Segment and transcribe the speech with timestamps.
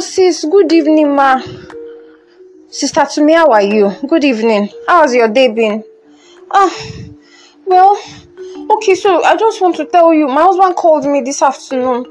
[0.00, 1.40] Sis, good evening, ma.
[2.70, 3.92] Sister Tumi, how are you?
[4.06, 4.68] Good evening.
[4.86, 5.82] How's your day been?
[6.50, 6.72] Ah,
[7.66, 8.00] well,
[8.70, 12.04] okay, so I just want to tell you, my husband called me this afternoon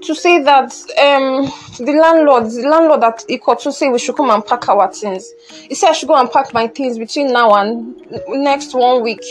[0.00, 0.72] to say that
[1.02, 1.44] um
[1.84, 5.30] the landlord, the landlord at Ikotun say we should come and pack our things.
[5.68, 7.94] He said I should go and pack my things between now and
[8.28, 9.22] next one week.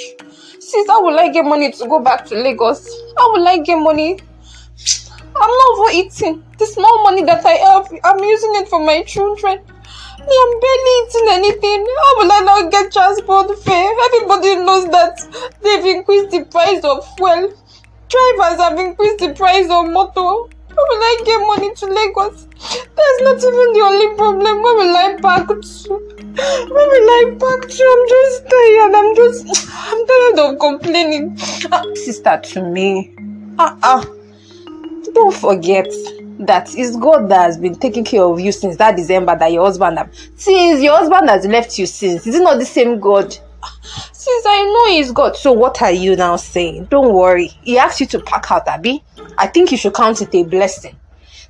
[0.59, 2.88] Sis, how would I get money to go back to Lagos?
[3.17, 4.20] How would I get money?
[5.43, 6.41] I'm not overeating.
[6.57, 9.59] The small money that I have, I'm using it for my children.
[9.59, 11.83] Me, I'm barely eating anything.
[11.83, 13.91] How will I not get transport fare?
[14.07, 15.19] Everybody knows that
[15.61, 17.52] they've increased the price of fuel.
[18.07, 20.47] Drivers have increased the price of motor.
[20.71, 22.47] How will I get money to Lagos?
[22.95, 24.63] That's not even the only problem.
[24.63, 25.94] Where will I park to?
[26.71, 27.83] Where will I park to?
[27.91, 28.94] I'm just tired.
[28.95, 31.38] I'm just, I'm tired of complaining.
[31.69, 33.11] Ah, sister Tumi.
[33.59, 34.23] Ah, ah.
[35.14, 35.88] Don't forget
[36.39, 39.66] that it's God that has been taking care of you since that December that your
[39.66, 40.14] husband have.
[40.36, 43.38] Since your husband has left you since, is it not the same God?
[43.81, 46.86] Since I know he's God, so what are you now saying?
[46.86, 47.47] Don't worry.
[47.64, 49.03] He asked you to pack out, Abby.
[49.38, 50.95] I think you should count it a blessing.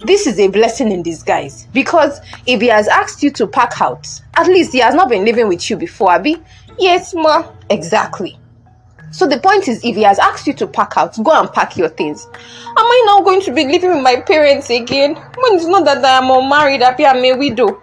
[0.06, 4.08] This is a blessing in disguise because if he has asked you to pack out,
[4.36, 6.42] at least he has not been living with you before, Abby.
[6.78, 7.48] Yes, ma.
[7.70, 8.38] Exactly.
[9.14, 11.78] So the point is, if he has asked you to pack out, go and pack
[11.78, 12.26] your things.
[12.26, 15.14] Am I now going to be living with my parents again?
[15.14, 17.80] When it's not that I am unmarried, I'm a widow.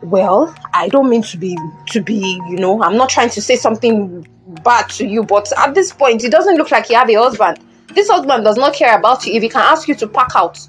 [0.00, 3.56] Well, I don't mean to be to be, you know, I'm not trying to say
[3.56, 4.24] something
[4.62, 7.58] bad to you, but at this point, it doesn't look like you have a husband.
[7.92, 10.60] This husband does not care about you if he can ask you to pack out.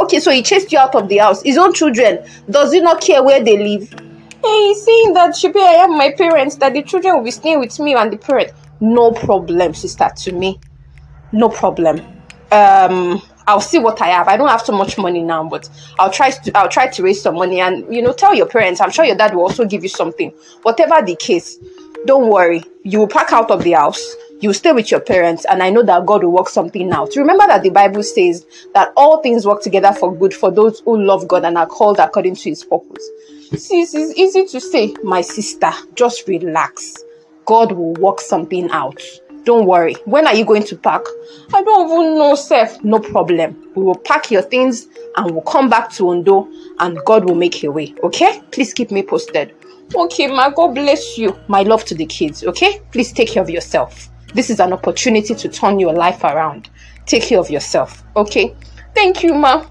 [0.00, 1.40] Okay, so he chased you out of the house.
[1.44, 2.18] His own children,
[2.50, 3.94] does he not care where they live?
[4.46, 7.58] Hey, saying that should be I have my parents, that the children will be staying
[7.58, 8.52] with me and the parent.
[8.80, 10.62] No problem, sister, Tumi.
[11.32, 12.00] No problem.
[12.52, 14.28] Um, I'll see what I have.
[14.28, 17.20] I don't have too much money now, but I'll try to I'll try to raise
[17.22, 18.80] some money and you know tell your parents.
[18.80, 20.30] I'm sure your dad will also give you something.
[20.62, 21.58] Whatever the case,
[22.04, 22.62] don't worry.
[22.84, 24.14] You will pack out of the house.
[24.40, 27.16] You stay with your parents, and I know that God will work something out.
[27.16, 31.02] Remember that the Bible says that all things work together for good for those who
[31.02, 33.08] love God and are called according to His purpose.
[33.56, 35.70] See, it's easy to say, my sister.
[35.94, 36.96] Just relax.
[37.46, 39.00] God will work something out.
[39.44, 39.94] Don't worry.
[40.04, 41.02] When are you going to pack?
[41.54, 42.82] I don't even know, Seth.
[42.82, 43.56] No problem.
[43.76, 46.48] We will pack your things and we'll come back to Ondo
[46.80, 47.94] and God will make a way.
[48.02, 48.42] Okay?
[48.50, 49.54] Please keep me posted.
[49.94, 50.50] Okay, ma.
[50.50, 51.38] God bless you.
[51.46, 52.42] My love to the kids.
[52.42, 52.80] Okay?
[52.90, 54.10] Please take care of yourself.
[54.36, 56.68] This is an opportunity to turn your life around.
[57.06, 58.04] Take care of yourself.
[58.16, 58.54] Okay?
[58.94, 59.64] Thank you, ma.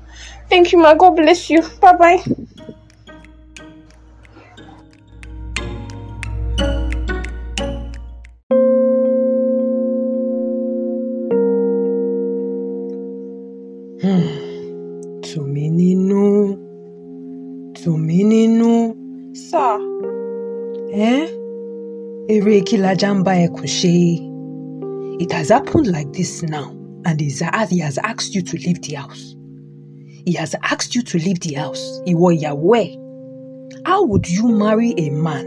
[0.49, 0.95] Thank you, ma.
[0.95, 1.61] God bless you.
[1.79, 2.23] Bye bye.
[15.21, 16.57] tùmí nínú
[17.83, 18.71] tùmí nínú
[19.33, 19.77] Sir.
[20.89, 21.29] ẹ́
[22.33, 22.53] eré
[25.19, 26.71] it has happened like this now
[27.05, 29.35] and he has asked you to leave the house.
[30.25, 32.01] He has asked you to leave the house.
[32.07, 33.05] Ìwọ ẹ̀
[33.85, 35.45] how would you marry a man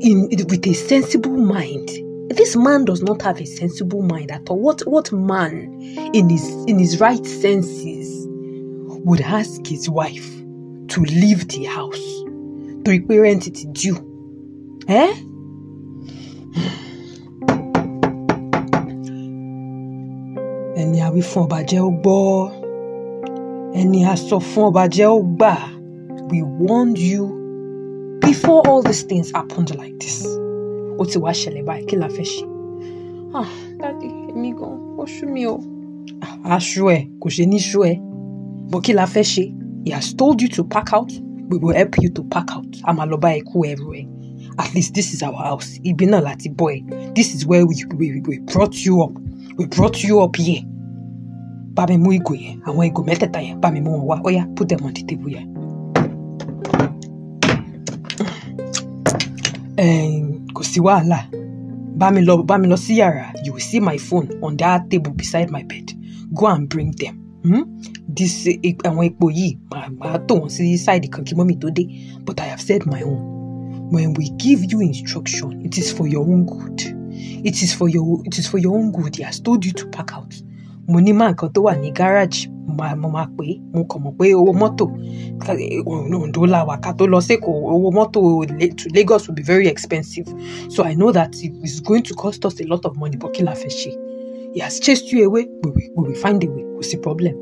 [0.00, 1.88] in with a sensible mind?
[2.30, 4.58] This man does not have a sensible mind at all.
[4.58, 5.72] What what man
[6.14, 8.26] in his in his right senses
[9.04, 10.28] would ask his wife
[10.88, 12.04] to leave the house?
[12.84, 13.98] Torí pé rent ti due.
[14.88, 15.14] Eh?
[20.84, 22.50] Ẹni a wí fún ọba jẹ́ ó gbọ́.
[23.80, 25.52] Ẹni a sọ fún ọba jẹ́ ó gbà.
[26.30, 27.22] We warned you
[28.20, 30.26] before all these things happened like this.
[31.00, 32.44] Ó ti wá ṣẹlẹ̀ báyìí kí la fẹ́ ṣe?
[33.34, 33.48] Ah,
[33.80, 35.56] Daddy, èmi gan, ó sú mi o.
[36.44, 37.94] aṣọ ẹ kò ṣe ní ṣọ ẹ.
[38.70, 39.44] Bó kí la fẹ́ ṣe?
[39.86, 41.12] He has told you to pack out.
[41.50, 42.68] We will help you to pack out.
[42.84, 44.02] A máa lọ bá ẹ kó ẹrù ẹ.
[44.58, 45.80] At least this is our house.
[45.84, 47.14] Ibi náà láti bọ́ ẹ.
[47.14, 49.12] This is where we, we, we brought you up.
[49.58, 50.62] We brought you up here
[51.76, 54.68] bá mi mú ìgò yẹn àwọn ìgò mẹ́tẹ̀ẹ̀ta yẹn bá mú wọn wá ó put
[54.68, 55.46] them on the table yẹn.
[59.76, 61.18] Ẹ̀n, kò sí wàhálà.
[62.00, 63.32] Bá mi lọ bá sí yàrá.
[63.44, 65.86] You will see my phone on that table beside my bed.
[66.32, 67.14] Go and bring them.
[67.44, 67.62] Hmm?
[68.16, 69.56] this eh, àwọn epo yìí
[70.00, 71.82] màá tò wọ́n sí side kan kí mọ́mì tó dé.
[72.24, 73.22] But I have said my own.
[73.90, 76.78] When we give you instruction it is for your own good.
[77.44, 79.16] It is for your it is for your own good.
[79.16, 80.32] He has told you to pack out
[80.88, 82.48] mo ní máa nǹkan tó wà ní garage
[83.00, 84.84] mo máa pè é mo kàn mọ̀ pé owó mọ́tò
[86.24, 88.20] Ondo la wà ká tó lọ sẹ́kọ̀ọ́ owó mọ́tò
[88.78, 90.26] to Lagos will be very expensive
[90.68, 93.32] so I know that it is going to cost us a lot of money but
[93.34, 93.90] kí la fẹ́ ṣe
[94.54, 97.34] he has chased you away we will we will find a way kò sí problem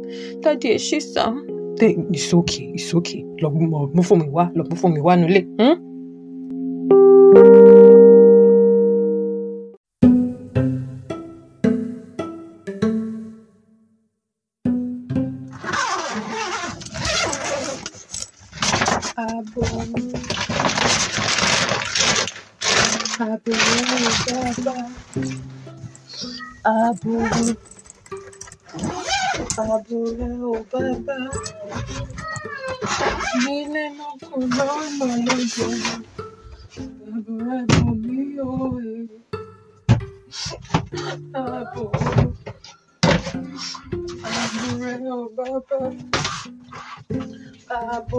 [0.43, 1.35] Daddy, ẹ sá.
[1.81, 3.25] It's okay, it's okay.
[3.43, 3.51] Lọ
[3.95, 5.45] mú fún mi wá, lọ mú fún mi wá nulẹ̀.
[5.59, 5.82] Hmm?
[23.21, 23.53] Abo
[24.27, 24.75] bàbá,
[26.75, 27.15] abo,
[29.73, 31.17] abo rẹ̀ ò bàbá.
[33.45, 35.67] Nílé lóko lọ́nà lójó,
[37.15, 38.19] abo rẹ̀ bò mí
[38.51, 38.95] òye.
[41.43, 41.85] Abo,
[44.39, 45.79] abo rẹ̀ ò bàbá.
[47.79, 48.19] Abo,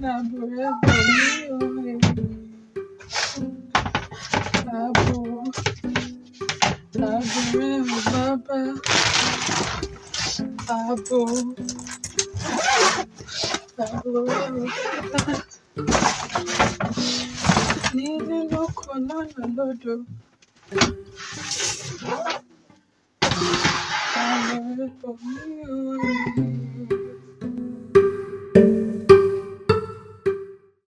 [0.00, 1.94] Nílé lóko lọ́nà òye.
[4.80, 5.18] Abo,
[7.08, 8.58] abo rẹ̀ ò bàbá.